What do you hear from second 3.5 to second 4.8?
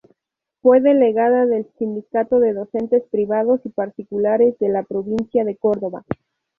y Particulares de